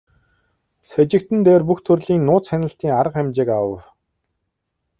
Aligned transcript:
Сэжигтэн 0.89 1.39
дээр 1.47 1.63
бүх 1.67 1.79
төрлийн 1.87 2.23
нууц 2.27 2.45
хяналтын 2.51 2.91
арга 2.99 3.17
хэмжээг 3.19 3.49
авав. 3.59 3.83